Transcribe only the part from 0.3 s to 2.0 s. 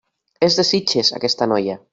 És de Sitges, aquesta noia.